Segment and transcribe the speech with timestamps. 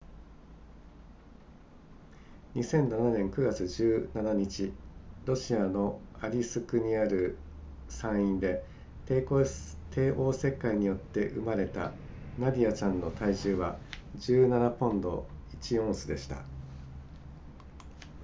[2.55, 3.63] 2007年9月
[4.15, 4.73] 17日
[5.25, 7.37] ロシアのアリスクにある
[7.87, 8.65] 産院で
[9.05, 9.23] 帝
[10.17, 11.91] 王切開によって生まれた
[12.39, 13.77] ナディアちゃんの体重は
[14.17, 15.27] 17ポンド
[15.61, 16.41] 1オンスでした